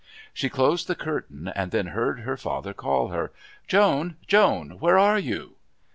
[0.33, 3.31] She closed the curtain and then heard her father call her.
[3.67, 4.15] "Joan!
[4.27, 4.79] Joan!
[4.79, 5.57] Where are you?"